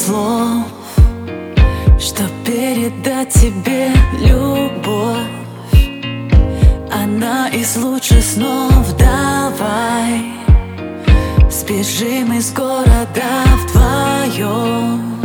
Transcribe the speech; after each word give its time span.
слов, 0.00 0.64
что 1.98 2.24
передать 2.44 3.32
тебе 3.32 3.90
любовь. 4.20 5.28
Она 6.90 7.48
из 7.48 7.76
лучших 7.76 8.24
снов. 8.24 8.96
Давай 8.96 10.22
Сбежим 11.50 12.32
из 12.32 12.52
города 12.52 13.44
вдвоем. 13.62 15.20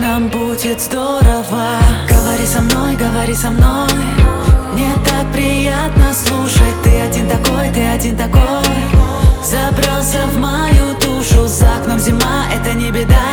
Нам 0.00 0.28
будет 0.28 0.80
здорово. 0.80 1.78
Говори 2.08 2.46
со 2.46 2.62
мной, 2.62 2.96
говори 2.96 3.34
со 3.34 3.50
мной. 3.50 3.88
Мне 4.72 4.92
так 5.04 5.30
приятно 5.32 6.14
слушать. 6.14 6.76
Ты 6.82 7.00
один 7.00 7.28
такой, 7.28 7.68
ты 7.74 7.82
один 7.82 8.16
такой. 8.16 8.40
Забрался 9.44 10.26
в 10.32 10.38
мою 10.38 10.94
душу. 11.00 11.46
За 11.46 11.76
окном 11.76 11.98
зима, 11.98 12.46
это 12.54 12.72
не 12.74 12.90
беда. 12.90 13.29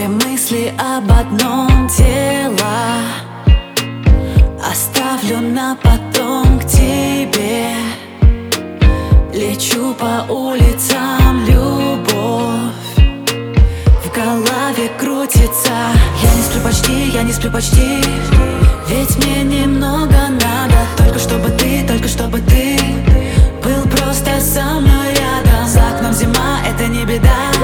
Все 0.00 0.08
мысли 0.08 0.72
об 0.78 1.12
одном 1.12 1.86
тело 1.90 3.02
Оставлю 4.58 5.40
на 5.42 5.76
потом 5.76 6.58
к 6.58 6.64
тебе. 6.64 7.74
Лечу 9.34 9.92
по 9.92 10.32
улицам 10.32 11.44
любовь 11.46 12.96
В 14.02 14.14
голове 14.14 14.90
крутится. 14.98 15.92
Я 16.22 16.34
не 16.34 16.42
сплю 16.44 16.62
почти, 16.62 17.10
я 17.10 17.22
не 17.22 17.32
сплю 17.34 17.50
почти. 17.50 18.00
Ведь 18.88 19.18
мне 19.18 19.42
немного 19.42 20.16
надо. 20.30 20.78
Только 20.96 21.18
чтобы 21.18 21.50
ты, 21.50 21.86
только 21.86 22.08
чтобы 22.08 22.38
ты 22.40 22.78
Был 23.62 23.82
просто 23.90 24.40
со 24.40 24.80
мной 24.80 25.12
рядом. 25.12 25.68
За 25.68 25.90
окном 25.90 26.14
зима, 26.14 26.60
это 26.66 26.86
не 26.86 27.04
беда. 27.04 27.59